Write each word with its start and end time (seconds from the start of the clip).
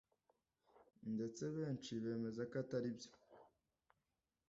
detse 1.17 1.43
benshi 1.55 1.91
bemezako 2.03 2.55
ataribyo 2.63 3.11